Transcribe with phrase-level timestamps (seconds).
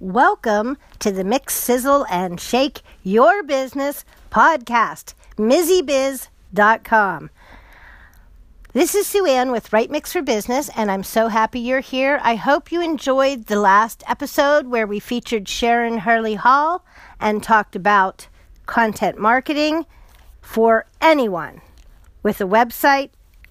[0.00, 7.30] Welcome to the Mix, Sizzle, and Shake Your Business podcast, MizzyBiz.com.
[8.72, 12.18] This is Sue Ann with Right Mix for Business, and I'm so happy you're here.
[12.24, 16.84] I hope you enjoyed the last episode where we featured Sharon Hurley Hall
[17.20, 18.26] and talked about
[18.66, 19.86] content marketing
[20.42, 21.60] for anyone
[22.24, 23.10] with a website,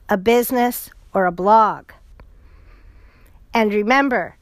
[0.10, 1.94] a business, or a blog.
[3.54, 4.36] And remember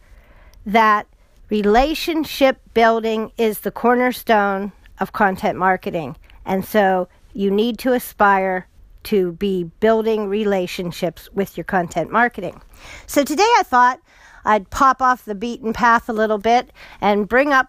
[0.66, 1.06] that
[1.52, 4.72] relationship building is the cornerstone
[5.02, 6.16] of content marketing.
[6.46, 8.68] And so you need to aspire
[9.04, 12.62] to be building relationships with your content marketing.
[13.06, 14.00] So today I thought
[14.46, 17.68] I'd pop off the beaten path a little bit and bring up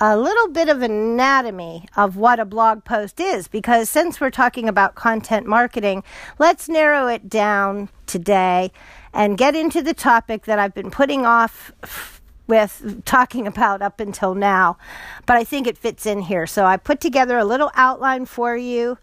[0.00, 4.68] a little bit of anatomy of what a blog post is because since we're talking
[4.68, 6.04] about content marketing,
[6.38, 8.70] let's narrow it down today
[9.12, 12.15] and get into the topic that I've been putting off
[12.46, 14.78] with talking about up until now,
[15.26, 16.46] but I think it fits in here.
[16.46, 18.98] So I put together a little outline for you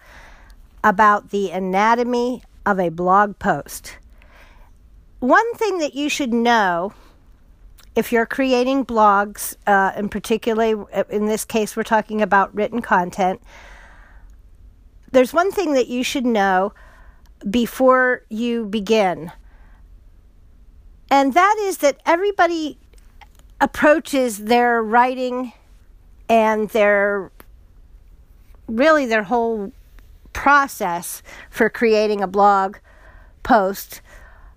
[0.83, 3.97] about the anatomy of a blog post.
[5.19, 6.93] One thing that you should know
[7.95, 12.81] if you're creating blogs, uh, and particularly uh, in this case, we're talking about written
[12.81, 13.41] content,
[15.11, 16.73] there's one thing that you should know
[17.49, 19.31] before you begin.
[21.11, 22.79] And that is that everybody
[23.61, 25.53] approaches their writing
[26.29, 27.31] and their
[28.67, 29.71] really their whole
[30.31, 32.77] process for creating a blog
[33.43, 34.01] post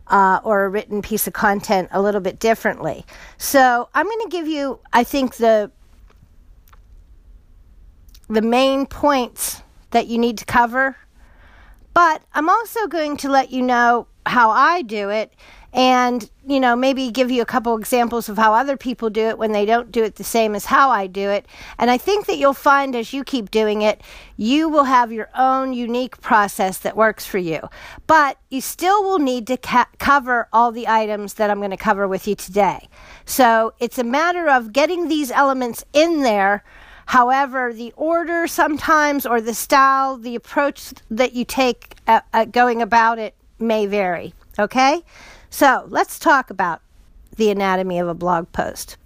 [0.09, 3.05] uh, or a written piece of content a little bit differently.
[3.39, 5.71] So I'm going to give you, I think the
[8.29, 10.97] the main points that you need to cover,
[11.95, 15.33] but I'm also going to let you know how I do it
[15.77, 19.37] and you know maybe give you a couple examples of how other people do it
[19.37, 21.47] when they don't do it the same as how I do it
[21.79, 24.01] and I think that you'll find as you keep doing it
[24.39, 27.61] you will have your own unique process that works for you
[28.07, 31.77] but you still will need to ca- cover all the items that I'm going to
[31.77, 32.89] cover with you today
[33.27, 36.65] so it's a matter of getting these elements in there
[37.09, 42.83] However, the order sometimes or the style, the approach that you take at, at going
[42.83, 44.35] about it may vary.
[44.59, 45.05] Okay?
[45.57, 46.83] So let's talk about
[47.37, 48.99] the anatomy of a blog post.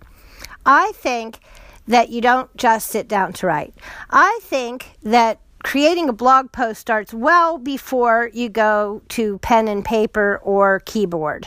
[0.67, 1.39] I think
[1.87, 3.73] that you don't just sit down to write.
[4.11, 9.85] I think that creating a blog post starts well before you go to pen and
[9.85, 11.47] paper or keyboard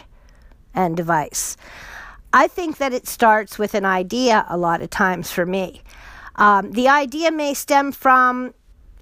[0.74, 1.58] and device.
[2.32, 5.82] I think that it starts with an idea a lot of times for me.
[6.38, 8.54] Um, the idea may stem from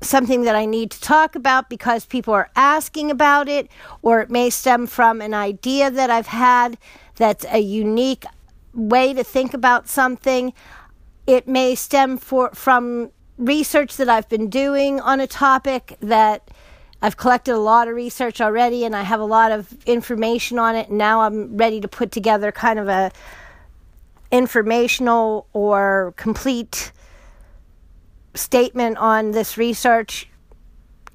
[0.01, 3.69] something that I need to talk about because people are asking about it,
[4.01, 6.77] or it may stem from an idea that I've had
[7.15, 8.25] that's a unique
[8.73, 10.53] way to think about something.
[11.27, 16.49] It may stem for, from research that I've been doing on a topic that
[17.01, 20.75] I've collected a lot of research already and I have a lot of information on
[20.75, 20.89] it.
[20.89, 23.11] And now I'm ready to put together kind of a
[24.31, 26.91] informational or complete
[28.33, 30.29] statement on this research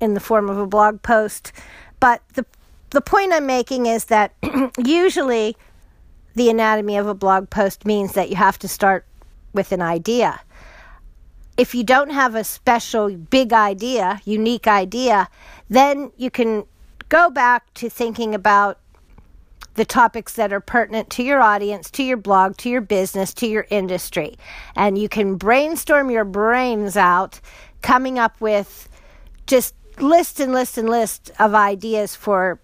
[0.01, 1.53] in the form of a blog post.
[2.01, 2.45] But the
[2.91, 4.33] the point I'm making is that
[4.79, 5.57] usually
[6.35, 9.05] the anatomy of a blog post means that you have to start
[9.53, 10.41] with an idea.
[11.57, 15.29] If you don't have a special big idea, unique idea,
[15.69, 16.65] then you can
[17.09, 18.79] go back to thinking about
[19.77, 23.47] the topics that are pertinent to your audience, to your blog, to your business, to
[23.47, 24.37] your industry.
[24.75, 27.41] And you can brainstorm your brains out,
[27.83, 28.89] coming up with
[29.47, 32.59] just list and list and list of ideas for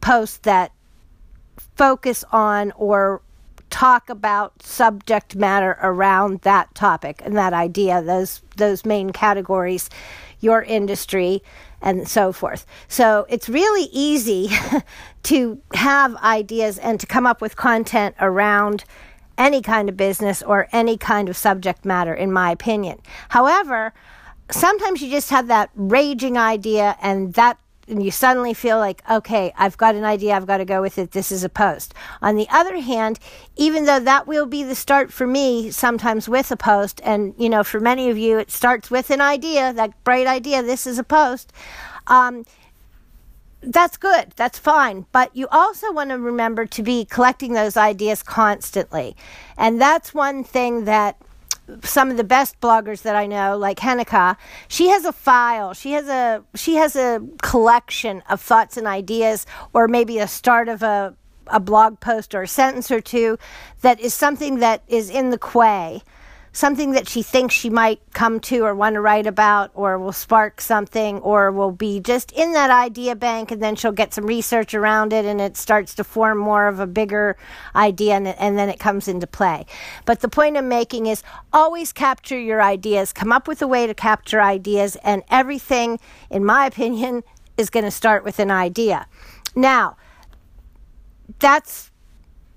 [0.00, 0.72] posts that
[1.76, 3.20] focus on or
[3.72, 9.88] talk about subject matter around that topic and that idea those those main categories
[10.40, 11.42] your industry
[11.80, 12.66] and so forth.
[12.86, 14.50] So it's really easy
[15.24, 18.84] to have ideas and to come up with content around
[19.38, 23.00] any kind of business or any kind of subject matter, in my opinion.
[23.30, 23.94] However,
[24.50, 27.58] sometimes you just have that raging idea and that
[27.88, 30.98] and you suddenly feel like, okay, I've got an idea, I've got to go with
[30.98, 31.94] it, this is a post.
[32.20, 33.18] On the other hand,
[33.56, 37.48] even though that will be the start for me, sometimes with a post, and you
[37.48, 40.98] know, for many of you, it starts with an idea, that bright idea, this is
[40.98, 41.52] a post.
[42.06, 42.44] Um,
[43.62, 45.06] that's good, that's fine.
[45.12, 49.16] But you also want to remember to be collecting those ideas constantly.
[49.56, 51.16] And that's one thing that
[51.82, 54.36] some of the best bloggers that I know, like Henneke,
[54.68, 55.74] she has a file.
[55.74, 60.68] She has a she has a collection of thoughts and ideas, or maybe a start
[60.68, 61.14] of a
[61.48, 63.38] a blog post or a sentence or two
[63.80, 66.02] that is something that is in the quay
[66.52, 70.12] something that she thinks she might come to or want to write about or will
[70.12, 74.26] spark something or will be just in that idea bank and then she'll get some
[74.26, 77.36] research around it and it starts to form more of a bigger
[77.74, 79.64] idea and, and then it comes into play.
[80.04, 81.22] But the point I'm making is
[81.52, 85.98] always capture your ideas, come up with a way to capture ideas, and everything,
[86.30, 87.22] in my opinion,
[87.56, 89.06] is going to start with an idea.
[89.54, 89.96] Now,
[91.38, 91.91] that's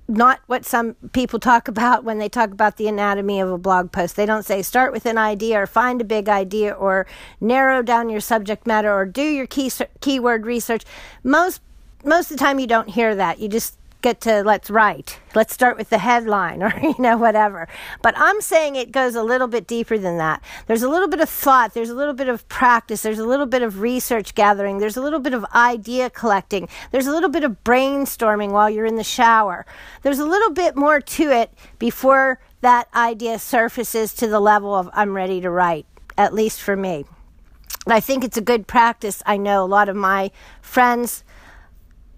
[0.08, 3.92] not what some people talk about when they talk about the anatomy of a blog
[3.92, 4.16] post.
[4.16, 7.08] They don't say start with an idea or find a big idea or
[7.42, 9.72] narrow down your subject matter or do your key
[10.02, 10.84] keyword research.
[11.24, 11.62] Most
[12.04, 13.40] most of the time you don't hear that.
[13.40, 15.20] You just get to let's write.
[15.34, 17.68] Let's start with the headline or, you know, whatever.
[18.04, 20.44] But I'm saying it goes a little bit deeper than that.
[20.68, 23.48] There's a little bit of thought, there's a little bit of practice, there's a little
[23.48, 27.44] bit of research gathering, there's a little bit of idea collecting, there's a little bit
[27.44, 29.66] of brainstorming while you're in the shower.
[30.04, 34.88] There's a little bit more to it before that idea surfaces to the level of
[34.94, 37.06] I'm ready to write, at least for me.
[37.88, 39.24] I think it's a good practice.
[39.26, 40.30] I know a lot of my
[40.62, 41.24] friends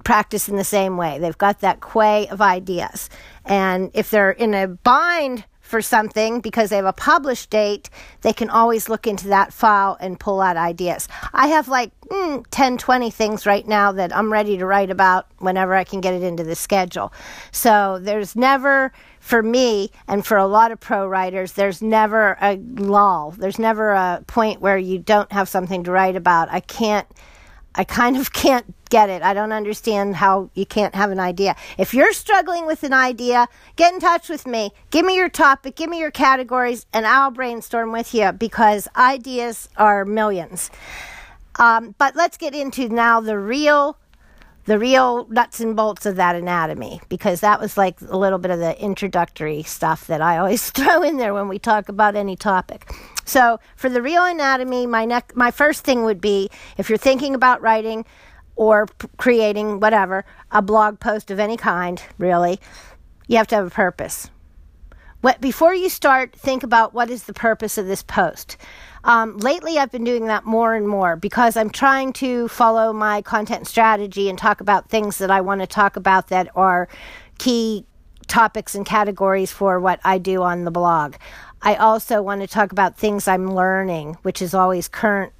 [0.07, 1.19] practice in the same way.
[1.19, 3.09] They've got that quay of ideas.
[3.43, 7.89] And if they're in a bind for something because they have a published date,
[8.21, 11.09] they can always look into that file and pull out ideas.
[11.33, 15.27] I have like mm, 10, 20 things right now that I'm ready to write about
[15.39, 17.11] whenever I can get it into the schedule.
[17.51, 22.55] So there's never, for me and for a lot of pro writers, there's never a
[22.55, 23.31] lull.
[23.31, 26.47] There's never a point where you don't have something to write about.
[26.49, 27.07] I can't
[27.77, 29.21] I kind of can't get it.
[29.21, 31.55] I don't understand how you can't have an idea.
[31.77, 34.71] If you're struggling with an idea, get in touch with me.
[34.89, 39.69] Give me your topic, give me your categories, and I'll brainstorm with you because ideas
[39.77, 40.71] are millions.
[41.59, 43.97] Um, but let's get into now the real
[44.65, 48.51] the real nuts and bolts of that anatomy because that was like a little bit
[48.51, 52.35] of the introductory stuff that I always throw in there when we talk about any
[52.35, 52.91] topic.
[53.27, 57.35] So, for the real anatomy, my neck my first thing would be if you're thinking
[57.35, 58.05] about writing
[58.55, 62.59] or p- creating whatever, a blog post of any kind, really,
[63.27, 64.29] you have to have a purpose.
[65.21, 68.55] What, before you start, think about what is the purpose of this post.
[69.03, 73.21] Um, lately, I've been doing that more and more because I'm trying to follow my
[73.21, 76.87] content strategy and talk about things that I want to talk about that are
[77.39, 77.85] key
[78.27, 81.15] topics and categories for what I do on the blog.
[81.61, 85.33] I also want to talk about things I'm learning, which is always current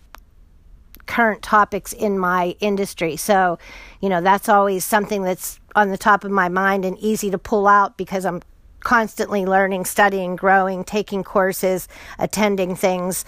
[1.05, 3.15] current topics in my industry.
[3.15, 3.57] So,
[4.01, 7.37] you know, that's always something that's on the top of my mind and easy to
[7.37, 8.41] pull out because I'm
[8.81, 11.87] constantly learning, studying, growing, taking courses,
[12.19, 13.23] attending things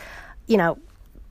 [0.50, 0.77] you know,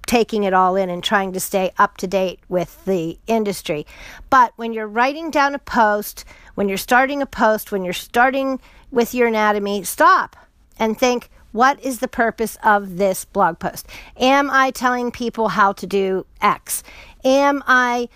[0.06, 3.84] taking it all in and trying to stay up to date with the industry.
[4.30, 8.58] But when you're writing down a post, when you're starting a post, when you're starting
[8.90, 10.36] with your anatomy, stop
[10.78, 13.86] and think, what is the purpose of this blog post?
[14.16, 16.82] Am I telling people how to do X?
[17.24, 18.08] Am I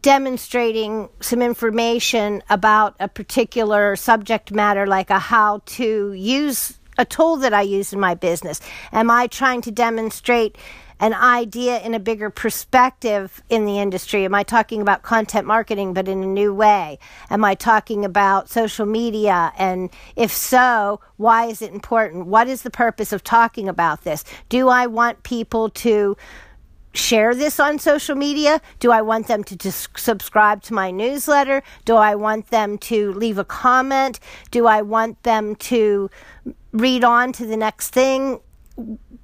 [0.00, 7.36] demonstrating some information about a particular subject matter, like a how to use a tool
[7.36, 8.60] that I use in my business?
[8.92, 10.56] Am I trying to demonstrate
[11.00, 14.24] an idea in a bigger perspective in the industry?
[14.24, 16.98] Am I talking about content marketing but in a new way?
[17.30, 19.52] Am I talking about social media?
[19.58, 22.26] And if so, why is it important?
[22.26, 24.24] What is the purpose of talking about this?
[24.48, 26.16] Do I want people to
[26.94, 28.60] share this on social media?
[28.78, 31.62] Do I want them to subscribe to my newsletter?
[31.84, 34.20] Do I want them to leave a comment?
[34.50, 36.08] Do I want them to
[36.72, 38.40] read on to the next thing?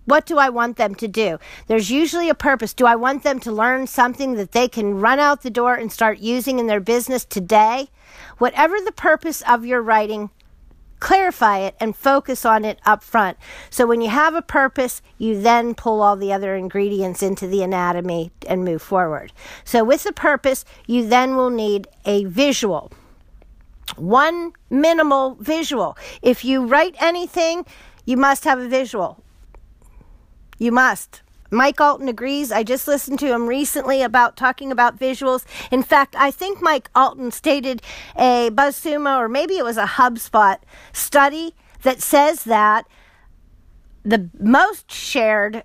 [0.04, 1.38] What do I want them to do?
[1.66, 2.73] There's usually a purpose.
[2.73, 5.90] Do I want them to learn something that they can run out the door and
[5.90, 7.90] start using in their business today?
[8.38, 10.30] Whatever the purpose of your writing,
[11.00, 13.38] clarify it and focus on it up front.
[13.71, 17.62] So when you have a purpose, you then pull all the other ingredients into the
[17.62, 19.33] anatomy and move forward.
[19.64, 22.92] So with the purpose, you then will need a visual.
[23.97, 25.97] One minimal visual.
[26.23, 27.66] If you write anything,
[28.04, 29.23] you must have a visual.
[30.61, 31.23] You must.
[31.50, 32.52] Mike Allton agrees.
[32.52, 35.45] I just listened to him recently about talking about visuals.
[35.71, 37.81] In fact, I think Mike Allton stated
[38.14, 40.59] a BuzzSumo or maybe it was a HubSpot
[40.93, 42.87] study that says that
[44.05, 45.64] the most shared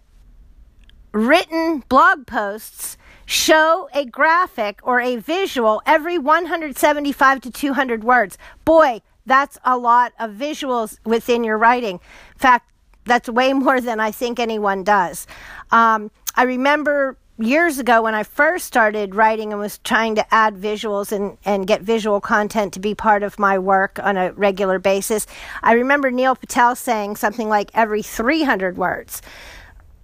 [1.11, 8.37] written blog posts show a graphic or a visual every 175 to 200 words.
[8.63, 11.95] Boy, that's a lot of visuals within your writing.
[11.95, 12.71] In fact,
[13.05, 15.27] that's way more than I think anyone does.
[15.71, 20.55] Um, I remember years ago when I first started writing and was trying to add
[20.55, 24.79] visuals and, and get visual content to be part of my work on a regular
[24.79, 25.27] basis,
[25.61, 29.21] I remember Neil Patel saying something like every 300 words.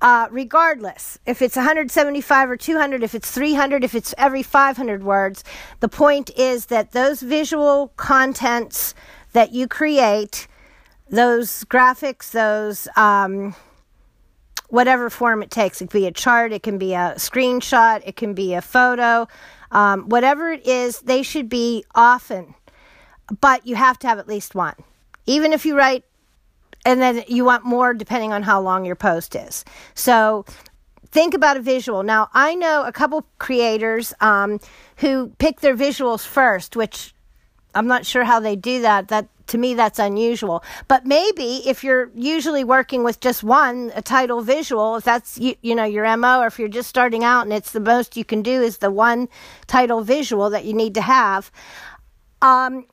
[0.02, 5.44] Uh, regardless, if it's 175 or 200, if it's 300, if it's every 500 words,
[5.80, 8.96] the point is that those visual contents
[9.34, 10.48] that you create,
[11.12, 13.54] those graphics, those um,
[14.70, 15.82] whatever form it takes.
[15.82, 19.28] It can be a chart, it can be a screenshot, it can be a photo,
[19.72, 22.56] um, whatever it is, they should be often.
[23.40, 24.76] But you have to have at least one.
[25.26, 26.04] Even if you write,
[26.84, 29.64] and then you want more depending on how long your post is.
[29.94, 30.46] So
[31.12, 32.02] think about a visual.
[32.02, 34.60] Now, I know a couple creators um,
[34.98, 37.14] who pick their visuals first, which
[37.76, 39.10] I'm not sure how they do that.
[39.10, 44.02] That to me that's unusual but maybe if you're usually working with just one a
[44.02, 47.44] title visual if that's you, you know your mo or if you're just starting out
[47.44, 49.28] and it's the most you can do is the one
[49.68, 51.52] title visual that you need to have
[52.42, 52.86] um,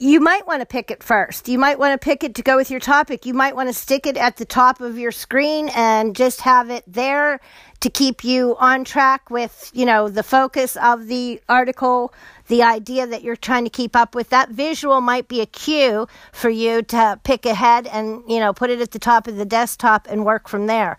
[0.00, 1.46] you might want to pick it first.
[1.46, 3.26] You might want to pick it to go with your topic.
[3.26, 6.70] You might want to stick it at the top of your screen and just have
[6.70, 7.38] it there
[7.80, 12.14] to keep you on track with, you know, the focus of the article,
[12.50, 14.28] the idea that you're trying to keep up with.
[14.30, 18.70] That visual might be a cue for you to pick ahead and, you know, put
[18.70, 20.98] it at the top of the desktop and work from there.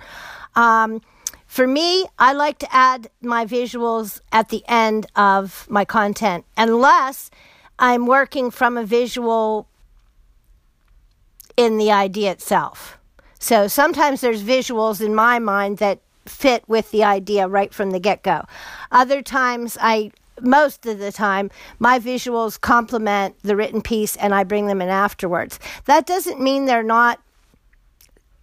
[0.55, 1.01] Um,
[1.45, 7.29] for me, I like to add my visuals at the end of my content, unless
[7.77, 9.67] I'm working from a visual
[11.57, 12.97] in the idea itself.
[13.39, 17.99] So sometimes there's visuals in my mind that fit with the idea right from the
[17.99, 18.45] get go.
[18.89, 24.43] Other times, I most of the time, my visuals complement the written piece and I
[24.43, 25.59] bring them in afterwards.
[25.85, 27.19] That doesn't mean they're not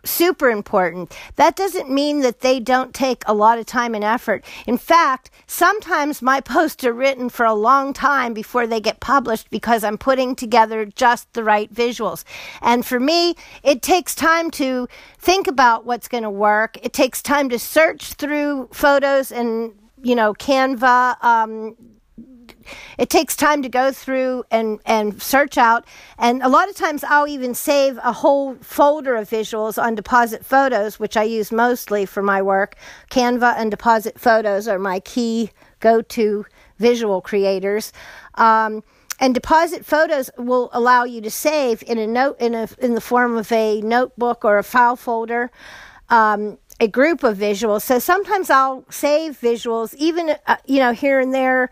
[0.05, 1.17] super important.
[1.37, 4.45] That doesn't mean that they don't take a lot of time and effort.
[4.67, 9.51] In fact, sometimes my posts are written for a long time before they get published
[9.51, 12.25] because I'm putting together just the right visuals.
[12.63, 16.79] And for me, it takes time to think about what's going to work.
[16.83, 21.77] It takes time to search through photos and you know Canva um,
[22.99, 25.87] it takes time to go through and, and search out.
[26.19, 30.45] And a lot of times I'll even save a whole folder of visuals on deposit
[30.45, 32.77] photos, which I use mostly for my work.
[33.11, 35.51] Canva and deposit photos are my key
[35.81, 36.45] go to
[36.79, 37.93] visual creators.
[38.35, 38.83] Um,
[39.21, 43.01] and deposit photos will allow you to save in a note in a in the
[43.01, 45.51] form of a notebook or a file folder.
[46.09, 47.83] Um, a group of visuals.
[47.83, 51.71] So sometimes I'll save visuals, even uh, you know here and there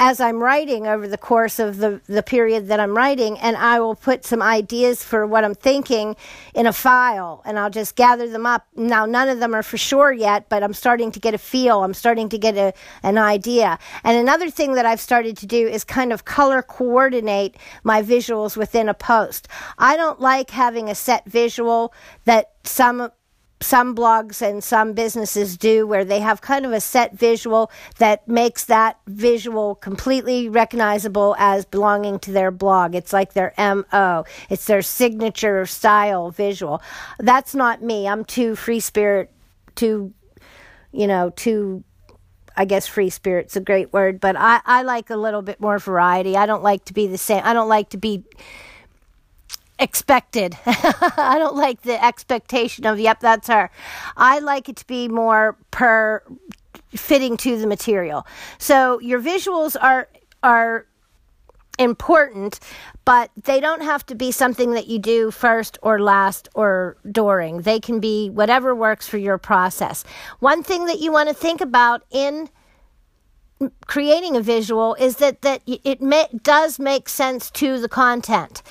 [0.00, 3.80] as I'm writing over the course of the, the period that I'm writing, and I
[3.80, 6.16] will put some ideas for what I'm thinking
[6.54, 8.66] in a file, and I'll just gather them up.
[8.74, 11.84] Now, none of them are for sure yet, but I'm starting to get a feel.
[11.84, 13.78] I'm starting to get a, an idea.
[14.02, 18.56] And another thing that I've started to do is kind of color coordinate my visuals
[18.56, 19.48] within a post.
[19.76, 21.92] I don't like having a set visual
[22.24, 23.10] that some
[23.62, 28.26] some blogs and some businesses do where they have kind of a set visual that
[28.26, 32.94] makes that visual completely recognizable as belonging to their blog.
[32.94, 34.24] It's like their MO.
[34.48, 36.82] It's their signature style visual.
[37.18, 38.08] That's not me.
[38.08, 39.30] I'm too free spirit,
[39.74, 40.14] too,
[40.92, 41.84] you know, too
[42.56, 45.78] I guess free spirit's a great word, but I, I like a little bit more
[45.78, 46.36] variety.
[46.36, 47.42] I don't like to be the same.
[47.44, 48.24] I don't like to be
[49.80, 50.56] expected.
[50.66, 53.70] I don't like the expectation of, yep, that's her.
[54.16, 56.22] I like it to be more per
[56.94, 58.26] fitting to the material.
[58.58, 60.08] So your visuals are,
[60.42, 60.86] are
[61.78, 62.60] important,
[63.04, 67.62] but they don't have to be something that you do first or last or during.
[67.62, 70.04] They can be whatever works for your process.
[70.40, 72.50] One thing that you want to think about in
[73.86, 78.62] creating a visual is that that it may, does make sense to the content.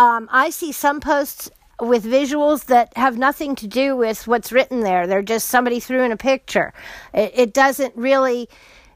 [0.00, 4.80] Um, I see some posts with visuals that have nothing to do with what's written
[4.80, 5.06] there.
[5.06, 6.72] They're just somebody threw in a picture.
[7.12, 8.48] It, it, doesn't really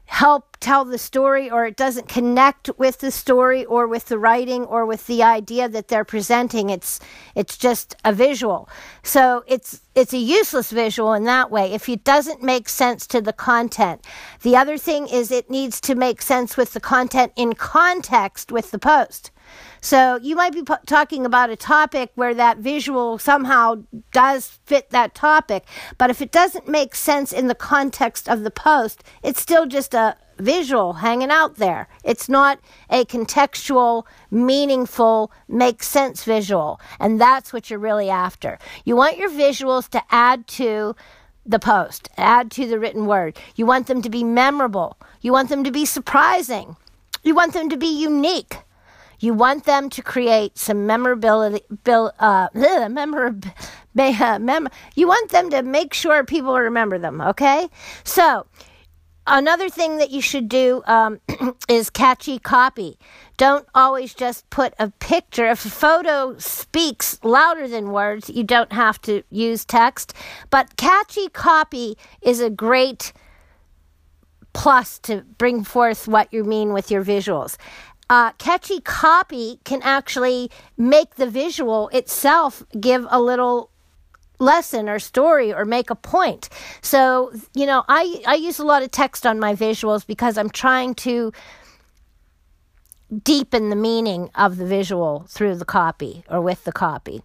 [0.05, 4.63] help tell the story or it doesn't connect with the story or with the writing
[4.63, 6.71] or with the idea that they're presenting.
[6.71, 6.99] It's
[7.35, 8.67] it's just a visual.
[9.03, 13.21] So it's it's a useless visual in that way if it doesn't make sense to
[13.21, 14.03] the content.
[14.41, 18.71] The other thing is it needs to make sense with the content in context with
[18.71, 19.29] the post.
[19.81, 24.89] So you might be p- talking about a topic where that visual somehow does fit
[24.89, 25.65] that topic,
[25.97, 29.93] but if it doesn't make sense in the context of the post, it's still just
[29.93, 31.87] a visual hanging out there.
[32.03, 32.59] It's not
[32.89, 36.79] a contextual, meaningful, make sense visual.
[36.99, 38.57] And that's what you're really after.
[38.83, 40.95] You want your visuals to add to
[41.45, 43.37] the post, add to the written word.
[43.55, 44.97] You want them to be memorable.
[45.21, 46.75] You want them to be surprising.
[47.23, 48.57] You want them to be unique.
[49.19, 53.51] You want them to create some memorability, uh, memorab,
[54.41, 57.69] mem- you want them to make sure people remember them, okay?
[58.03, 58.45] So,
[59.27, 61.19] another thing that you should do um,
[61.69, 62.97] is catchy copy.
[63.37, 65.45] Don't always just put a picture.
[65.47, 70.13] If a photo speaks louder than words, you don't have to use text.
[70.49, 73.11] But catchy copy is a great
[74.53, 77.57] plus to bring forth what you mean with your visuals.
[78.09, 83.71] Uh, catchy copy can actually make the visual itself give a little
[84.39, 86.49] lesson or story or make a point.
[86.81, 90.49] So, you know, I, I use a lot of text on my visuals because I'm
[90.49, 91.31] trying to
[93.23, 97.21] deepen the meaning of the visual through the copy or with the copy.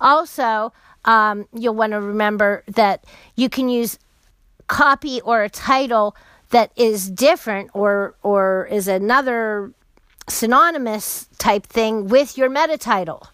[0.00, 0.72] Also,
[1.04, 3.04] um, you'll want to remember that
[3.36, 3.98] you can use
[4.66, 6.14] copy or a title
[6.50, 9.72] that is different or or is another
[10.28, 13.26] synonymous type thing with your meta title.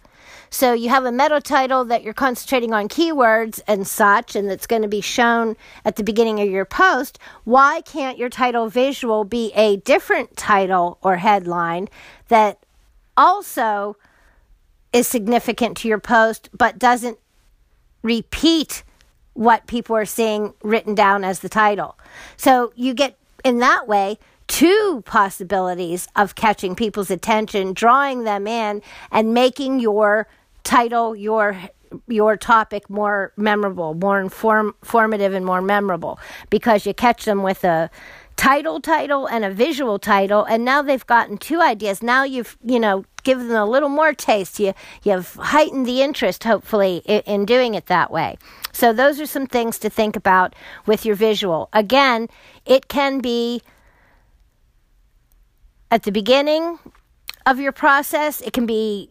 [0.50, 4.66] So you have a meta title that you're concentrating on keywords and such, and that's
[4.66, 7.18] going to be shown at the beginning of your post.
[7.44, 11.88] Why can't your title visual be a different title or headline
[12.28, 12.64] that
[13.16, 13.96] also
[14.92, 17.18] is significant to your post but doesn't
[18.02, 18.84] repeat
[19.34, 21.98] what people are seeing written down as the title?
[22.38, 28.82] So you get in that way two possibilities of catching people's attention, drawing them in,
[29.12, 30.26] and making your
[30.64, 31.56] title, your
[32.06, 36.18] your topic more memorable, more inform, informative, and more memorable.
[36.50, 37.90] Because you catch them with a
[38.36, 42.04] title title and a visual title and now they've gotten two ideas.
[42.04, 44.60] Now you've you know given them a little more taste.
[44.60, 48.38] You you've heightened the interest hopefully in, in doing it that way.
[48.72, 50.54] So those are some things to think about
[50.86, 51.68] with your visual.
[51.72, 52.28] Again
[52.64, 53.60] it can be
[55.90, 56.78] at the beginning
[57.46, 59.10] of your process, it can be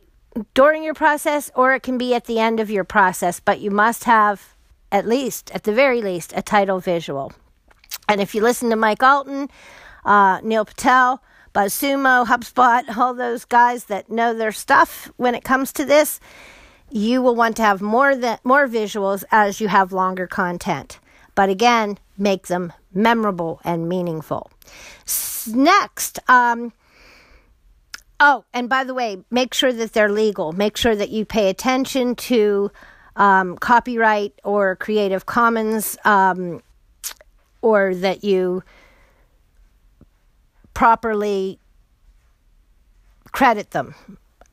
[0.54, 3.72] during your process, or it can be at the end of your process, but you
[3.72, 4.56] must have
[4.92, 7.34] at least, at the very least, a title visual.
[8.08, 9.50] And if you listen to Mike Allton,
[10.06, 11.22] uh, Neil Patel,
[11.54, 16.20] BuzzSumo, HubSpot, all those guys that know their stuff when it comes to this,
[16.92, 21.00] you will want to have more than more visuals as you have longer content.
[21.36, 24.52] But again, make them memorable and meaningful.
[25.48, 26.74] Next, um,
[28.20, 30.52] oh, and by the way, make sure that they're legal.
[30.52, 32.72] Make sure that you pay attention to
[33.16, 36.62] um, copyright or Creative Commons, um,
[37.62, 38.64] or that you
[40.74, 41.60] properly
[43.32, 43.96] credit them.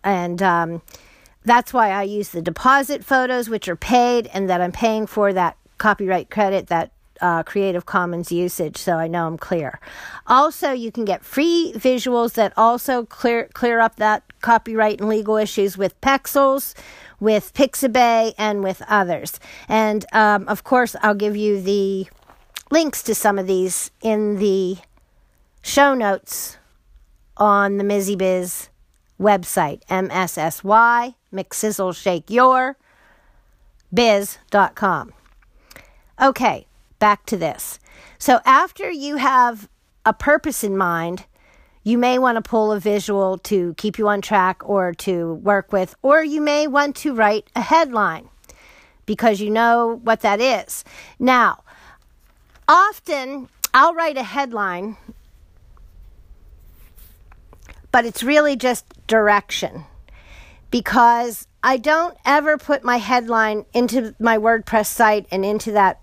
[0.03, 0.83] And um,
[1.45, 5.33] that's why I use the deposit photos, which are paid, and that I'm paying for
[5.35, 9.81] that copyright credit, that uh, Creative Commons usage, so I know I'm clear.
[10.27, 15.37] Also, you can get free visuals that also clear clear up that copyright and legal
[15.37, 16.75] issues with Pexels,
[17.21, 19.39] with Pixabay, and with others.
[19.69, 22.07] And um, of course, I'll give you the
[22.71, 24.79] links to some of these in the
[25.63, 26.59] show notes
[27.37, 28.69] on the Mizzy Biz
[29.21, 32.77] website, MSSY, Mix Sizzle Shake Your
[33.95, 35.13] biz.com.
[36.21, 36.67] Okay,
[37.05, 37.79] back to this.
[38.17, 39.69] So after you have
[40.07, 41.27] a purpose in mind,
[41.83, 45.71] you may want to pull a visual to keep you on track or to work
[45.71, 48.31] with, or you may want to write a headline
[49.05, 50.83] because you know what that is.
[51.19, 51.63] Now,
[52.67, 54.97] often I'll write a headline,
[57.93, 59.85] but it's really just direction
[60.71, 66.01] because I don't ever put my headline into my WordPress site and into that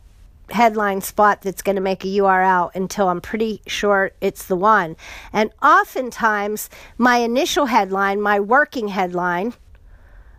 [0.52, 4.96] headline spot that's going to make a URL until I'm pretty sure it's the one.
[5.34, 9.54] And oftentimes, my initial headline, my working headline,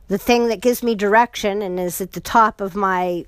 [0.09, 3.25] the thing that gives me direction and is at the top of my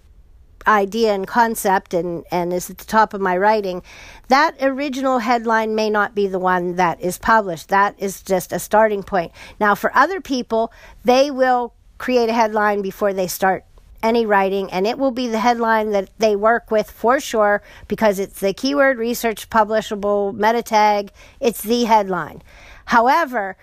[0.66, 3.82] idea and concept and, and is at the top of my writing,
[4.28, 7.68] that original headline may not be the one that is published.
[7.68, 9.32] That is just a starting point.
[9.60, 10.72] Now, for other people,
[11.04, 13.64] they will create a headline before they start
[14.04, 18.18] any writing, and it will be the headline that they work with for sure because
[18.18, 21.10] it's the keyword research publishable meta tag.
[21.40, 22.42] It's the headline.
[22.84, 23.56] However,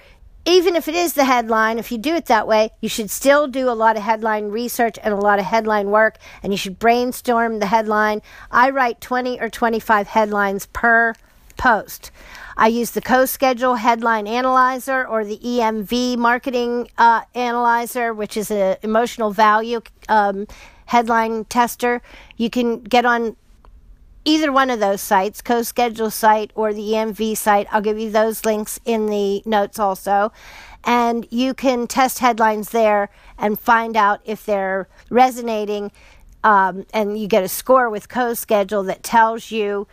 [0.44, 3.48] even if it is the headline, if you do it that way, you should still
[3.48, 6.80] do a lot of headline research and a lot of headline work, and you should
[6.80, 8.24] brainstorm the headline.
[8.50, 11.14] I write 20 or 25 headlines per
[11.58, 12.10] post.
[12.58, 18.78] I use the CoSchedule Headline Analyzer or the EMV Marketing uh, Analyzer, which is an
[18.82, 20.48] emotional value um,
[20.88, 22.02] headline tester.
[22.38, 23.36] You can get on
[24.26, 27.68] either one of those sites, CoSchedule site or the EMV site.
[27.72, 30.32] I'll give you those links in the notes also.
[30.84, 35.92] And you can test headlines there and find out if they're resonating.
[36.44, 39.88] Um, and you get a score with CoSchedule that tells you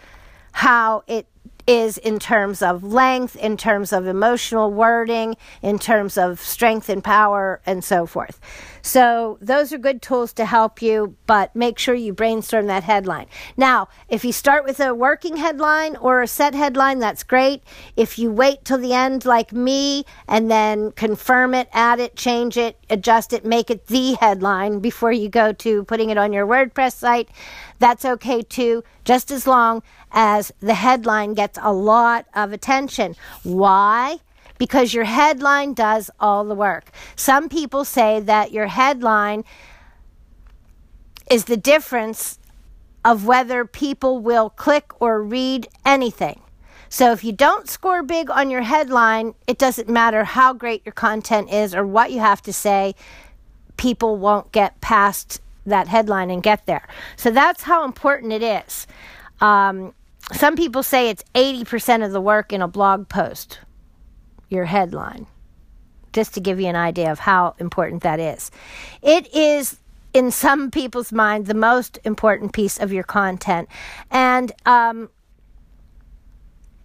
[0.53, 1.27] how it
[1.69, 7.05] is in terms of length, in terms of emotional wording, in terms of strength and
[7.05, 8.41] power, and so forth.
[8.89, 13.27] So, those are good tools to help you, but make sure you brainstorm that headline.
[13.55, 17.63] Now, if you start with a working headline or a set headline, that's great.
[17.97, 22.57] If you wait till the end, like me, and then confirm it, add it, change
[22.57, 26.47] it, adjust it, make it the headline before you go to putting it on your
[26.47, 27.29] WordPress site,
[27.79, 33.17] that's okay too, just as long as the headline gets a lot of attention.
[33.43, 34.21] Why?
[34.59, 36.91] Because your headline does all the work.
[37.17, 39.45] Some people say that your headline
[41.31, 42.39] is the difference
[43.05, 46.41] of whether people will click or read anything.
[46.89, 50.93] So if you don't score big on your headline, it doesn't matter how great your
[50.93, 52.95] content is or what you have to say,
[53.77, 56.89] people won't get past that headline and get there.
[57.17, 58.87] So that's how important it is.
[59.41, 59.95] Um,
[60.33, 63.61] some people say it's 80% of the work in a blog post,
[64.49, 65.27] your headline,
[66.13, 68.51] just to give you an idea of how important that is.
[69.03, 69.79] It is,
[70.13, 73.69] in some people's mind, the most important piece of your content.
[74.11, 75.11] And um,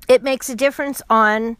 [0.07, 1.57] it makes a difference on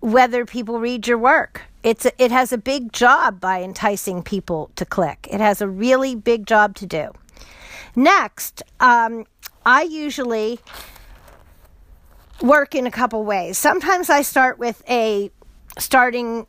[0.00, 4.70] whether people read your work it's a, it has a big job by enticing people
[4.76, 5.28] to click.
[5.30, 7.12] It has a really big job to do.
[7.94, 9.26] Next, um,
[9.64, 10.60] I usually
[12.40, 13.58] work in a couple ways.
[13.58, 15.30] Sometimes I start with a
[15.78, 16.46] starting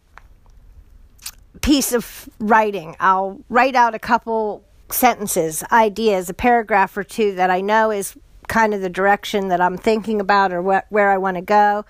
[1.62, 2.95] piece of writing.
[2.99, 8.17] I'll write out a couple sentences, ideas, a paragraph or two that I know is
[8.47, 11.86] kind of the direction that I'm thinking about or wh- where I want to go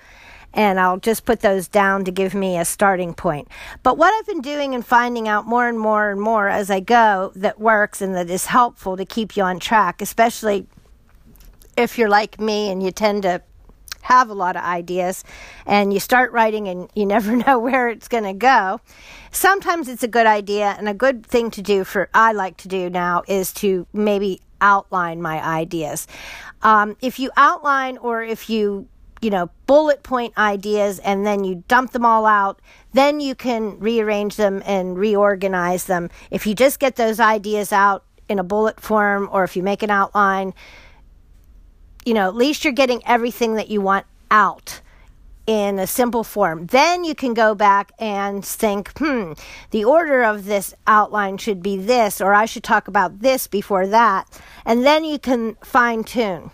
[0.53, 3.47] and I'll just put those down to give me a starting point.
[3.83, 6.79] But what I've been doing and finding out more and more and more as I
[6.79, 10.67] go that works and that is helpful to keep you on track, especially
[11.77, 13.41] if you're like me and you tend to
[14.01, 15.23] have a lot of ideas
[15.65, 18.81] and you start writing and you never know where it's going to go.
[19.31, 22.67] Sometimes it's a good idea and a good thing to do for I like to
[22.67, 26.07] do now is to maybe outline my ideas.
[26.61, 28.87] Um, if you outline or if you
[29.21, 32.61] you know, bullet point ideas and then you dump them all out.
[32.93, 36.09] Then you can rearrange them and reorganize them.
[36.31, 39.83] If you just get those ideas out in a bullet form or if you make
[39.83, 40.53] an outline,
[42.05, 44.81] you know, at least you're getting everything that you want out
[45.47, 46.67] in a simple form.
[46.67, 49.33] Then you can go back and think, hmm,
[49.71, 53.87] the order of this outline should be this, or I should talk about this before
[53.87, 54.39] that.
[54.65, 56.51] And then you can fine tune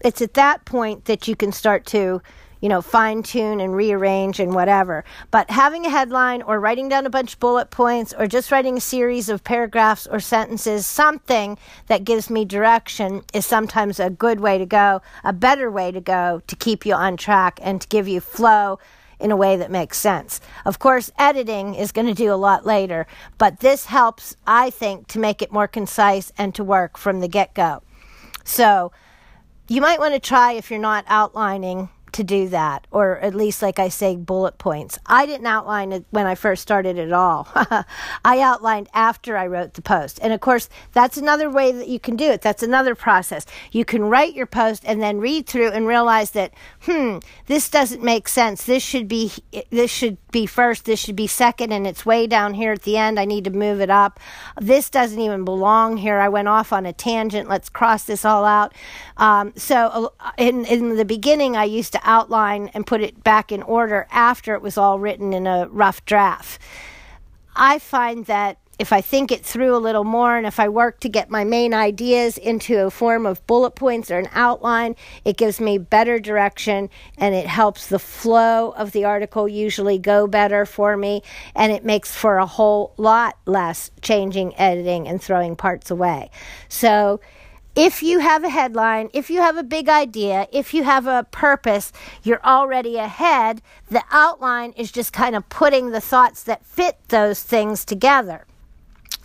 [0.00, 2.22] it's at that point that you can start to
[2.60, 5.04] you know, fine tune and rearrange and whatever.
[5.30, 8.76] But having a headline or writing down a bunch of bullet points or just writing
[8.76, 14.40] a series of paragraphs or sentences, something that gives me direction is sometimes a good
[14.40, 17.88] way to go, a better way to go to keep you on track and to
[17.88, 18.78] give you flow
[19.18, 20.40] in a way that makes sense.
[20.64, 23.06] Of course, editing is going to do a lot later,
[23.38, 27.28] but this helps, I think, to make it more concise and to work from the
[27.28, 27.82] get go.
[28.44, 28.92] So,
[29.68, 33.62] you might want to try if you're not outlining to do that, or at least,
[33.62, 34.98] like I say, bullet points.
[35.06, 37.48] I didn't outline it when I first started at all.
[38.24, 40.18] I outlined after I wrote the post.
[40.22, 42.42] And of course, that's another way that you can do it.
[42.42, 43.46] That's another process.
[43.72, 48.02] You can write your post and then read through and realize that, hmm, this doesn't
[48.02, 48.64] make sense.
[48.64, 49.32] This should be,
[49.70, 50.84] this should be first.
[50.84, 51.72] This should be second.
[51.72, 53.18] And it's way down here at the end.
[53.18, 54.20] I need to move it up.
[54.60, 56.18] This doesn't even belong here.
[56.18, 57.48] I went off on a tangent.
[57.48, 58.74] Let's cross this all out.
[59.16, 63.52] Um, so uh, in, in the beginning, I used to outline and put it back
[63.52, 66.60] in order after it was all written in a rough draft.
[67.54, 71.00] I find that if I think it through a little more and if I work
[71.00, 75.36] to get my main ideas into a form of bullet points or an outline, it
[75.36, 80.64] gives me better direction and it helps the flow of the article usually go better
[80.64, 81.22] for me
[81.54, 86.30] and it makes for a whole lot less changing, editing, and throwing parts away.
[86.70, 87.20] So,
[87.76, 91.26] if you have a headline, if you have a big idea, if you have a
[91.30, 93.62] purpose, you're already ahead.
[93.88, 98.46] The outline is just kind of putting the thoughts that fit those things together.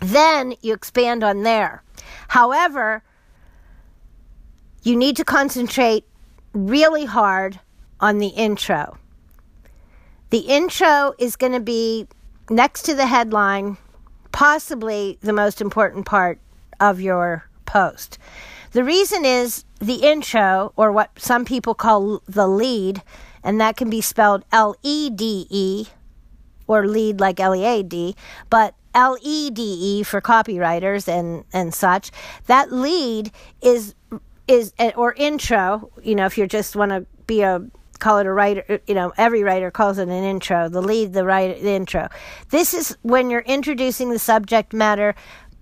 [0.00, 1.82] Then you expand on there.
[2.28, 3.02] However,
[4.82, 6.04] you need to concentrate
[6.52, 7.58] really hard
[8.00, 8.98] on the intro.
[10.30, 12.06] The intro is going to be
[12.48, 13.76] next to the headline
[14.32, 16.38] possibly the most important part
[16.78, 17.48] of your
[18.72, 23.02] The reason is the intro, or what some people call the lead,
[23.42, 25.86] and that can be spelled L E D E,
[26.66, 28.16] or lead like L E A D,
[28.50, 32.10] but L E D E for copywriters and, and such.
[32.46, 33.30] That lead
[33.62, 33.94] is
[34.48, 35.90] is eh, or intro.
[36.02, 37.62] You know, if you just want to be a
[37.98, 41.12] call it a writer, eh, you know, every writer calls it an intro, the lead,
[41.12, 42.08] the right the intro.
[42.50, 45.14] This is when you're introducing the subject matter,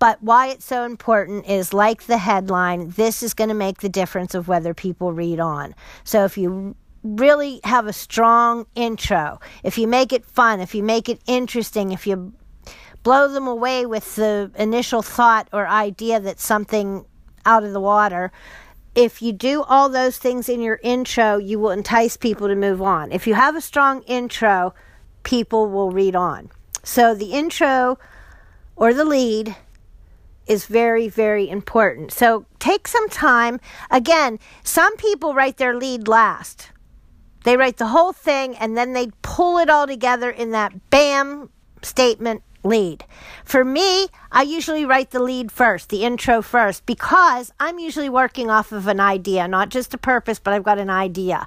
[0.04, 3.88] but why it's so important is like the headline, this is going to make the
[3.88, 5.74] difference of whether people read on.
[6.04, 10.82] So if you really have a strong intro, if you make it fun, if you
[10.82, 12.34] make it interesting, if you
[13.02, 17.06] blow them away with the initial thought or idea that something
[17.46, 18.30] out of the water,
[18.94, 22.82] if you do all those things in your intro, you will entice people to move
[22.82, 23.10] on.
[23.10, 24.74] If you have a strong intro,
[25.22, 26.50] people will read on.
[26.82, 27.98] So the intro
[28.76, 29.56] or the lead
[30.46, 32.12] is very, very important.
[32.12, 33.60] So take some time.
[33.90, 36.70] Again, some people write their lead last.
[37.44, 41.50] They write the whole thing and then they pull it all together in that bam
[41.82, 43.04] statement lead.
[43.44, 48.50] For me, I usually write the lead first, the intro first, because I'm usually working
[48.50, 51.46] off of an idea, not just a purpose, but I've got an idea.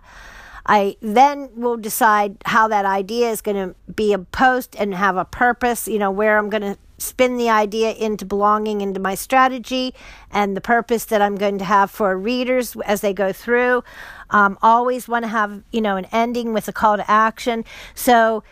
[0.68, 5.18] I then will decide how that idea is going to be a post and have
[5.18, 9.16] a purpose, you know, where I'm going to spin the idea into belonging into my
[9.16, 9.94] strategy
[10.32, 13.84] and the purpose that I'm going to have for readers as they go through.
[14.30, 17.66] Um, always want to have, you know, an ending with a call to action.
[17.96, 18.44] So,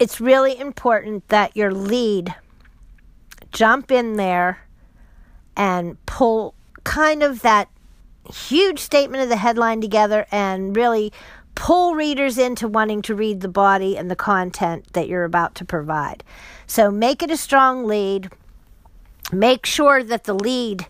[0.00, 2.34] it's really important that your lead
[3.52, 4.66] jump in there
[5.56, 7.68] and pull kind of that
[8.32, 11.12] huge statement of the headline together and really
[11.54, 15.64] pull readers into wanting to read the body and the content that you're about to
[15.64, 16.24] provide.
[16.66, 18.30] So make it a strong lead.
[19.32, 20.86] Make sure that the lead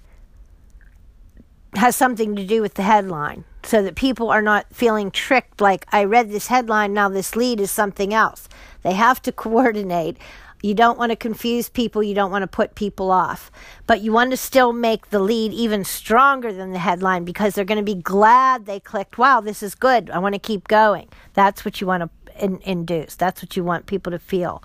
[1.77, 5.87] has something to do with the headline so that people are not feeling tricked like
[5.93, 8.49] I read this headline, now this lead is something else.
[8.83, 10.19] They have to coordinate.
[10.65, 12.03] You don't want to confuse people.
[12.03, 13.51] You don't want to put people off.
[13.87, 17.67] But you want to still make the lead even stronger than the headline because they're
[17.67, 19.19] going to be glad they clicked.
[19.19, 20.09] Wow, this is good.
[20.09, 21.11] I want to keep going.
[21.35, 23.15] That's what you want to in- induce.
[23.15, 24.63] That's what you want people to feel.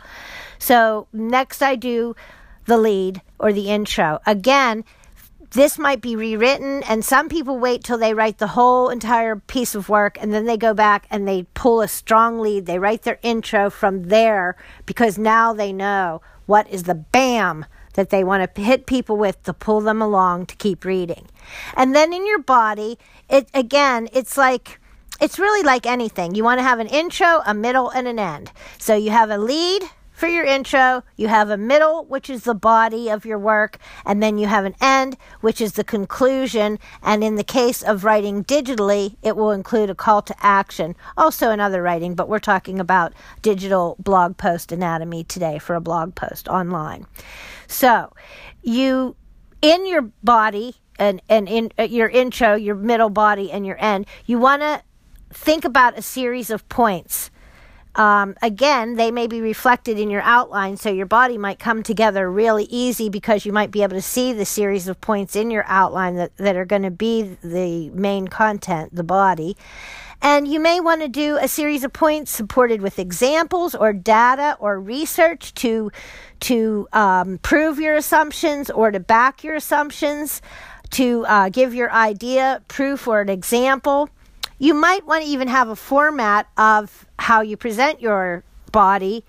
[0.58, 2.16] So, next, I do
[2.64, 4.20] the lead or the intro.
[4.26, 4.86] Again,
[5.52, 9.74] this might be rewritten and some people wait till they write the whole entire piece
[9.74, 12.66] of work and then they go back and they pull a strong lead.
[12.66, 18.12] They write their intro from there because now they know what is the bam that
[18.12, 21.28] they want to hit people with to pull them along to keep reading.
[21.76, 24.80] And then in your body it again it's like
[25.20, 26.36] it's really like anything.
[26.36, 28.52] You want to have an intro a middle and an end.
[28.78, 29.84] So you have a lead
[30.20, 34.22] for your intro, you have a middle, which is the body of your work, and
[34.22, 36.78] then you have an end, which is the conclusion.
[37.02, 41.52] And in the case of writing digitally, it will include a call to action, also
[41.52, 46.16] in other writing, but we're talking about digital blog post anatomy today for a blog
[46.16, 47.06] post online.
[47.68, 48.12] So,
[48.62, 49.16] you,
[49.62, 54.06] in your body, and, and in uh, your intro, your middle body, and your end,
[54.26, 54.84] you want to
[55.32, 57.32] think about a series of points
[58.00, 62.32] um, again, they may be reflected in your outline, so your body might come together
[62.32, 65.66] really easy because you might be able to see the series of points in your
[65.68, 69.58] outline that, that are going to be the main content, the body.
[70.22, 74.56] And you may want to do a series of points supported with examples or data
[74.62, 75.92] or research to
[76.42, 80.42] to um, prove your assumptions or to back your assumptions,
[80.92, 84.10] to uh, give your idea proof or an example.
[84.60, 89.26] You might want to even have a format of how you present your body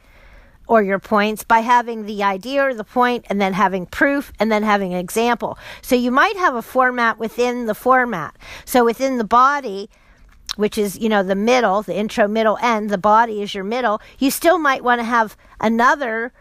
[0.67, 4.53] or your points by having the idea or the point and then having proof and
[4.53, 5.59] then having an example.
[5.83, 8.37] So you might have a format within the format.
[8.65, 9.91] So within the body,
[10.57, 14.01] which is, you know, the middle, the intro, middle, end, the body is your middle,
[14.19, 16.33] you still might want to have another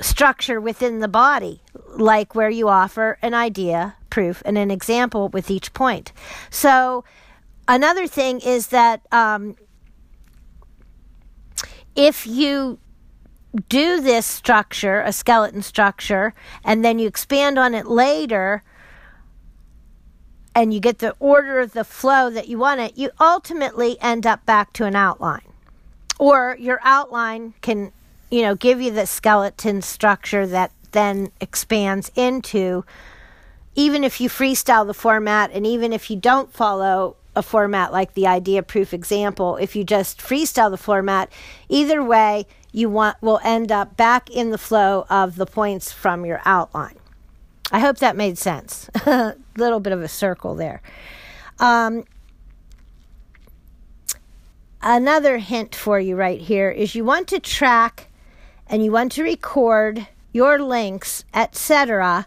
[0.00, 1.62] structure within the body,
[1.96, 6.12] like where you offer an idea, proof, and an example with each point.
[6.50, 7.04] So
[7.68, 9.56] another thing is that um,
[11.96, 12.78] if you
[13.68, 18.62] do this structure, a skeleton structure, and then you expand on it later,
[20.54, 24.26] and you get the order of the flow that you want it, you ultimately end
[24.26, 25.52] up back to an outline.
[26.18, 27.92] Or your outline can,
[28.30, 32.84] you know, give you the skeleton structure that then expands into,
[33.74, 38.14] even if you freestyle the format and even if you don't follow a format like
[38.14, 41.30] the idea proof example, if you just freestyle the format,
[41.68, 46.24] either way, you want will end up back in the flow of the points from
[46.24, 46.98] your outline.
[47.70, 48.88] I hope that made sense.
[49.06, 50.82] A little bit of a circle there.
[51.58, 52.04] Um,
[54.82, 58.08] another hint for you right here is you want to track
[58.66, 62.26] and you want to record your links, etc.,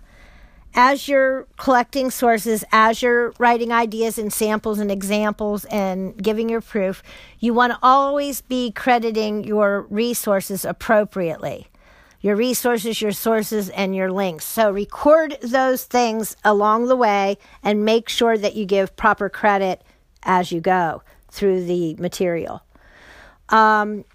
[0.78, 6.62] as you're collecting sources, as you're writing ideas and samples and examples and giving your
[6.62, 7.02] proof,
[7.40, 11.68] you want to always be crediting your resources appropriately.
[12.22, 14.46] Your resources, your sources, and your links.
[14.46, 19.82] So record those things along the way and make sure that you give proper credit
[20.24, 22.62] as you go through the material.
[23.50, 24.06] Um,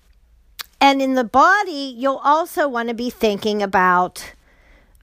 [0.81, 4.33] and in the body, you'll also want to be thinking about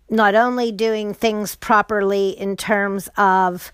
[0.10, 3.72] not only doing things properly in terms of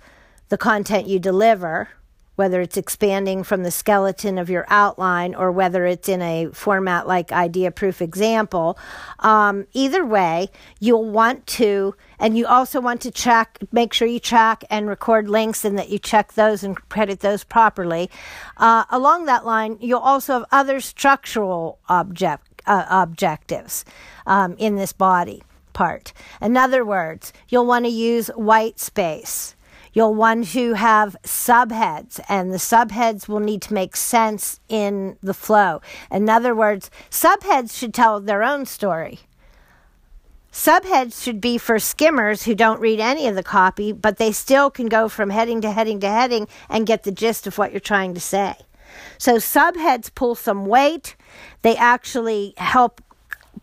[0.49, 1.89] the content you deliver,
[2.35, 7.07] whether it's expanding from the skeleton of your outline or whether it's in a format
[7.07, 8.77] like idea proof example,
[9.19, 14.19] um, either way, you'll want to, and you also want to check, make sure you
[14.19, 18.09] track and record links and that you check those and credit those properly.
[18.57, 23.85] Uh, along that line, you'll also have other structural object, uh, objectives
[24.27, 25.41] um, in this body
[25.75, 26.11] part.
[26.41, 29.55] In other words, you'll want to use white space.
[29.93, 35.33] You'll want to have subheads, and the subheads will need to make sense in the
[35.33, 35.81] flow.
[36.11, 39.19] In other words, subheads should tell their own story.
[40.51, 44.69] Subheads should be for skimmers who don't read any of the copy, but they still
[44.69, 47.79] can go from heading to heading to heading and get the gist of what you're
[47.79, 48.55] trying to say.
[49.17, 51.15] So, subheads pull some weight.
[51.61, 53.01] They actually help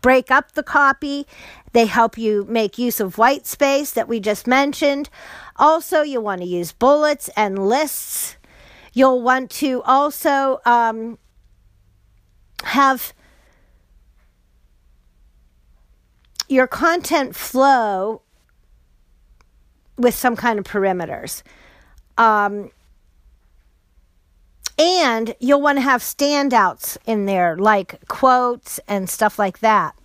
[0.01, 1.25] break up the copy.
[1.73, 5.09] They help you make use of white space that we just mentioned.
[5.55, 8.37] Also, you want to use bullets and lists.
[8.93, 11.17] You'll want to also um,
[12.63, 13.13] have
[16.47, 18.21] your content flow
[19.97, 21.41] with some kind of perimeters.
[22.17, 22.71] Um,
[24.83, 29.95] and you'll want to have standouts in there, like quotes and stuff like that.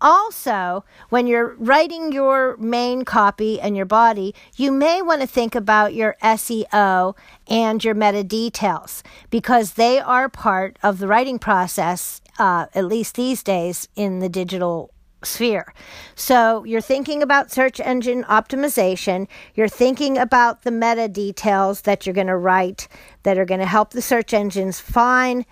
[0.00, 5.54] Also, when you're writing your main copy and your body, you may want to think
[5.54, 7.14] about your SEO
[7.48, 13.16] and your meta details because they are part of the writing process, uh, at least
[13.16, 14.90] these days, in the digital
[15.26, 15.74] sphere.
[16.14, 22.14] So you're thinking about search engine optimization, you're thinking about the meta details that you're
[22.14, 22.88] going to write
[23.24, 25.44] that are going to help the search engines find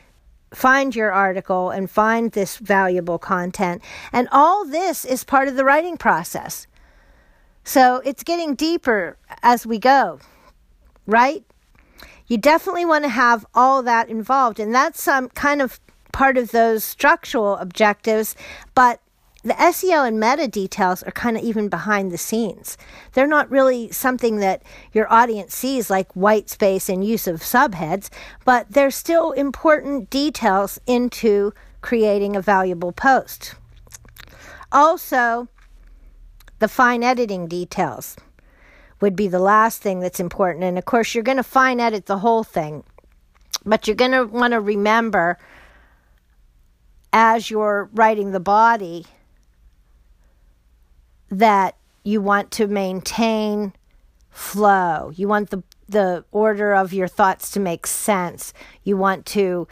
[0.53, 3.83] find your article and find this valuable content.
[4.13, 6.69] And all this is part of the writing process.
[7.65, 10.21] So it's getting deeper as we go,
[11.07, 11.45] right?
[12.27, 14.61] You definitely want to have all that involved.
[14.61, 15.81] And that's some kind of
[16.13, 18.37] part of those structural objectives,
[18.75, 19.01] but
[19.45, 22.79] the SEO and meta details are kind of even behind the scenes.
[23.13, 28.09] They're not really something that your audience sees, like white space and use of subheads,
[28.47, 31.53] but they're still important details into
[31.83, 33.55] creating a valuable post.
[34.73, 35.49] Also,
[36.59, 38.17] the fine editing details
[39.03, 40.65] would be the last thing that's important.
[40.65, 42.83] And of course, you're going to fine edit the whole thing,
[43.67, 45.37] but you're going to want to remember
[47.13, 49.05] as you're writing the body
[51.39, 53.73] that you want to maintain
[54.31, 55.13] flow.
[55.15, 58.55] You want the the order of your thoughts to make sense.
[58.85, 59.69] You want to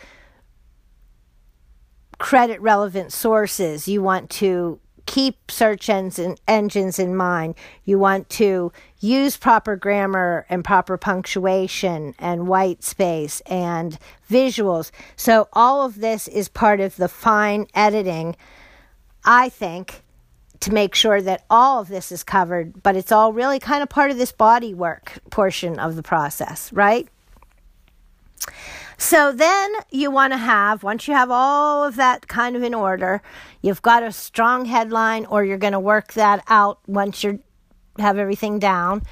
[2.19, 3.89] credit relevant sources.
[3.89, 7.55] You want to keep search engine, engines in mind.
[7.85, 13.99] You want to use proper grammar and proper punctuation and white space and
[14.31, 14.91] visuals.
[15.17, 18.37] So all of this is part of the fine editing,
[19.25, 20.02] I think,
[20.63, 23.89] to make sure that all of this is covered, but it's all really kind of
[23.89, 27.09] part of this body work portion of the process, right?
[28.97, 32.75] So then you want to have, once you have all of that kind of in
[32.75, 33.21] order,
[33.61, 37.41] you've got a strong headline, or you're going to work that out once you
[37.99, 39.03] have everything down.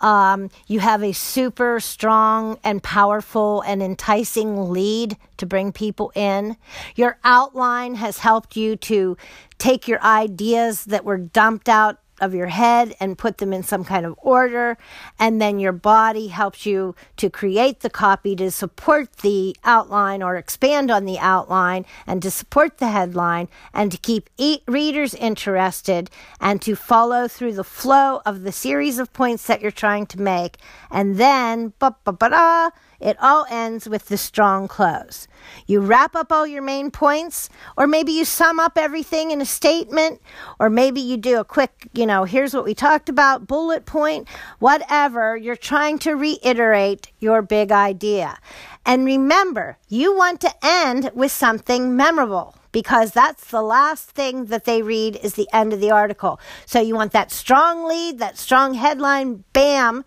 [0.00, 6.56] Um, you have a super strong and powerful and enticing lead to bring people in.
[6.96, 9.16] Your outline has helped you to
[9.58, 13.84] take your ideas that were dumped out of your head and put them in some
[13.84, 14.78] kind of order.
[15.18, 20.36] And then your body helps you to create the copy to support the outline or
[20.36, 26.10] expand on the outline and to support the headline and to keep e- readers interested
[26.40, 30.20] and to follow through the flow of the series of points that you're trying to
[30.20, 30.56] make.
[30.90, 35.26] And then, ba ba ba it all ends with the strong close.
[35.66, 39.46] You wrap up all your main points, or maybe you sum up everything in a
[39.46, 40.20] statement,
[40.58, 44.28] or maybe you do a quick, you know, here's what we talked about, bullet point,
[44.58, 45.36] whatever.
[45.36, 48.38] You're trying to reiterate your big idea.
[48.84, 54.64] And remember, you want to end with something memorable because that's the last thing that
[54.64, 56.40] they read is the end of the article.
[56.66, 60.04] So you want that strong lead, that strong headline, bam,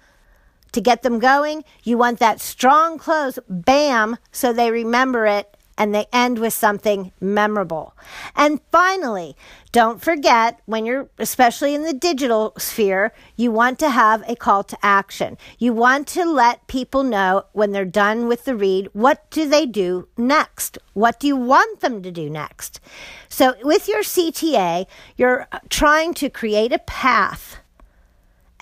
[0.74, 1.64] to get them going.
[1.84, 7.12] You want that strong close, bam, so they remember it and they end with something
[7.20, 7.96] memorable.
[8.36, 9.36] And finally,
[9.72, 14.64] don't forget when you're, especially in the digital sphere, you want to have a call
[14.66, 15.38] to action.
[15.58, 19.66] You want to let people know when they're done with the read, what do they
[19.66, 20.78] do next?
[20.94, 22.80] What do you want them to do next?
[23.28, 24.86] So with your CTA,
[25.18, 27.58] you're trying to create a path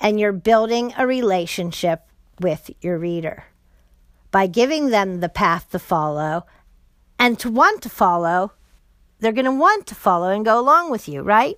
[0.02, 2.02] and you're building a relationship
[2.40, 3.44] with your reader
[4.32, 6.44] by giving them the path to follow
[7.18, 8.52] and to want to follow,
[9.20, 11.56] they're going to want to follow and go along with you, right?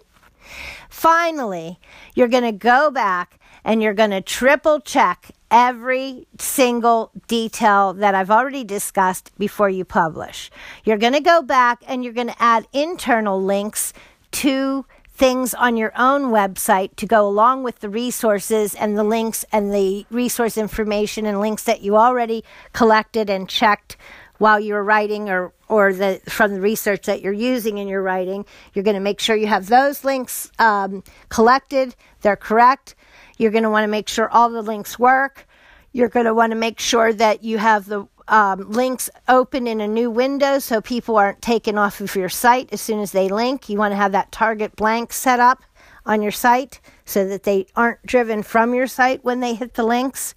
[0.90, 1.80] Finally,
[2.14, 8.14] you're going to go back and you're going to triple check every single detail that
[8.14, 10.51] I've already discussed before you publish.
[10.84, 13.95] You're going to go back and you're going to add internal links
[14.32, 14.84] to
[15.15, 19.73] things on your own website to go along with the resources and the links and
[19.73, 22.43] the resource information and links that you already
[22.73, 23.97] collected and checked
[24.39, 28.45] while you're writing or or the from the research that you're using in your writing.
[28.73, 31.95] You're going to make sure you have those links um, collected.
[32.23, 32.97] They're correct.
[33.39, 35.47] You're going to want to make sure all the links work.
[35.93, 39.81] You're going to want to make sure that you have the um, links open in
[39.81, 43.29] a new window so people aren't taken off of your site as soon as they
[43.29, 45.62] link you want to have that target blank set up
[46.07, 49.85] on your site so that they aren't driven from your site when they hit the
[49.85, 50.35] links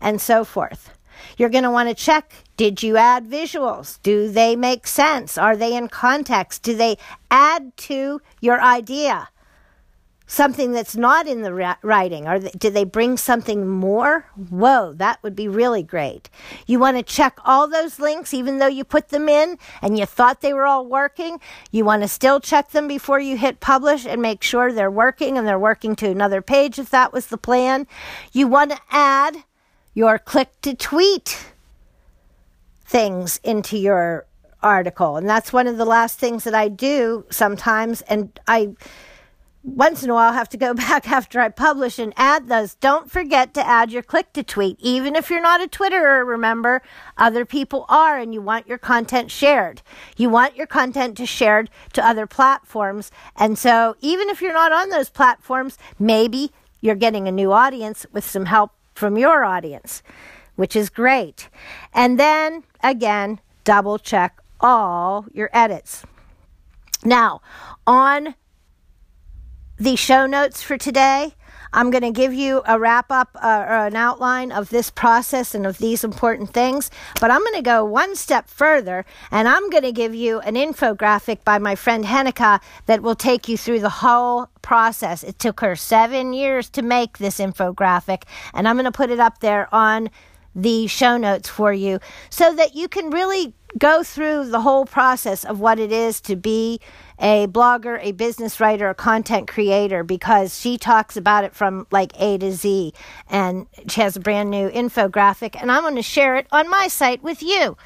[0.00, 0.90] and so forth
[1.36, 4.00] you're going to want to check did you add visuals?
[4.02, 5.38] Do they make sense?
[5.38, 6.64] Are they in context?
[6.64, 6.98] Do they
[7.30, 9.28] add to your idea?
[10.30, 12.28] Something that's not in the writing?
[12.28, 14.26] Or do they bring something more?
[14.36, 16.28] Whoa, that would be really great.
[16.66, 20.04] You want to check all those links, even though you put them in and you
[20.04, 21.40] thought they were all working.
[21.70, 25.38] You want to still check them before you hit publish and make sure they're working
[25.38, 27.86] and they're working to another page if that was the plan.
[28.30, 29.44] You want to add
[29.94, 31.46] your click to tweet
[32.84, 34.26] things into your
[34.62, 35.16] article.
[35.16, 38.02] And that's one of the last things that I do sometimes.
[38.02, 38.74] And I,
[39.76, 42.74] once in a while, have to go back after I publish and add those.
[42.74, 44.76] Don't forget to add your click to tweet.
[44.80, 46.82] Even if you're not a Twitterer, remember,
[47.16, 49.82] other people are, and you want your content shared.
[50.16, 53.10] You want your content to shared to other platforms.
[53.36, 58.06] And so, even if you're not on those platforms, maybe you're getting a new audience
[58.12, 60.02] with some help from your audience
[60.58, 61.48] which is great.
[61.94, 66.04] And then again, double check all your edits.
[67.04, 67.42] Now,
[67.86, 68.34] on
[69.78, 71.34] the show notes for today,
[71.72, 75.54] I'm going to give you a wrap up uh, or an outline of this process
[75.54, 76.90] and of these important things.
[77.20, 80.54] But I'm going to go one step further and I'm going to give you an
[80.54, 85.22] infographic by my friend Henneke that will take you through the whole process.
[85.22, 88.24] It took her seven years to make this infographic,
[88.54, 90.10] and I'm going to put it up there on
[90.54, 92.00] the show notes for you
[92.30, 96.36] so that you can really go through the whole process of what it is to
[96.36, 96.80] be
[97.18, 102.12] a blogger, a business writer, a content creator because she talks about it from like
[102.20, 102.94] A to Z
[103.28, 106.86] and she has a brand new infographic and I'm going to share it on my
[106.88, 107.76] site with you.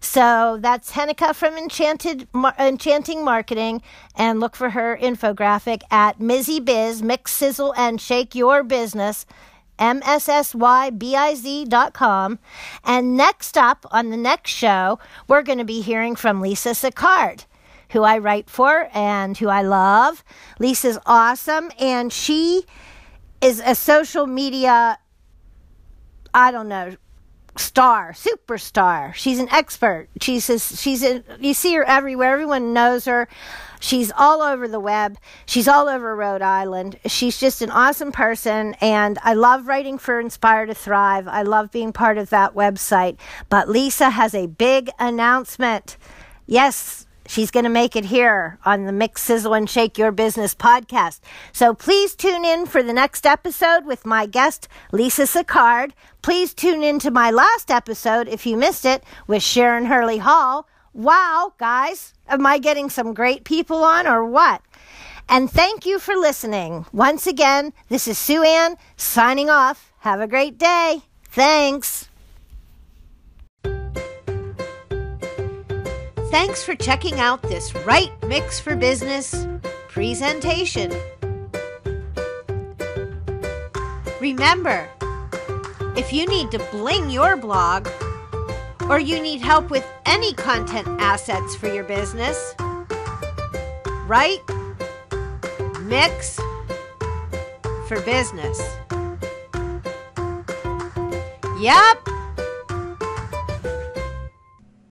[0.00, 2.28] So that's Henneke from Enchanted
[2.58, 3.82] Enchanting Marketing,
[4.14, 9.26] and look for her infographic at Mizzy Biz, Mix, Sizzle, and Shake Your Business
[9.78, 10.58] mssybiz.com.
[12.84, 17.46] And next up on the next show, we're going to be hearing from Lisa Sicard,
[17.90, 20.22] who I write for and who I love.
[20.58, 22.64] Lisa's awesome, and she
[23.40, 24.98] is a social media,
[26.34, 26.96] I don't know,
[27.58, 29.14] star, superstar.
[29.14, 30.08] She's an expert.
[30.20, 32.32] She's a, she's a, you see her everywhere.
[32.32, 33.28] Everyone knows her.
[33.80, 35.18] She's all over the web.
[35.46, 36.98] She's all over Rhode Island.
[37.06, 41.28] She's just an awesome person and I love writing for Inspire to Thrive.
[41.28, 43.18] I love being part of that website.
[43.48, 45.96] But Lisa has a big announcement.
[46.46, 50.54] Yes, She's going to make it here on the Mix, Sizzle, and Shake Your Business
[50.54, 51.20] podcast.
[51.52, 55.92] So please tune in for the next episode with my guest, Lisa Sicard.
[56.22, 60.66] Please tune in to my last episode if you missed it with Sharon Hurley Hall.
[60.94, 64.62] Wow, guys, am I getting some great people on or what?
[65.28, 66.86] And thank you for listening.
[66.94, 69.92] Once again, this is Sue Ann signing off.
[69.98, 71.02] Have a great day.
[71.24, 72.07] Thanks.
[76.30, 79.46] Thanks for checking out this Right Mix for Business
[79.88, 80.92] presentation.
[84.20, 84.86] Remember,
[85.96, 87.88] if you need to bling your blog
[88.90, 92.54] or you need help with any content assets for your business,
[94.06, 94.42] right?
[95.80, 96.38] Mix
[97.88, 98.60] for business.
[101.58, 102.08] Yep,